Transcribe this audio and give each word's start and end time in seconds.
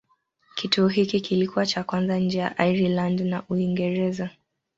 Kituo 0.55 0.87
hiki 0.87 1.21
kilikuwa 1.21 1.65
cha 1.65 1.83
kwanza 1.83 2.17
nje 2.19 2.37
ya 2.37 2.57
Ireland 2.67 3.21
na 3.21 3.43
Uingereza. 3.49 4.29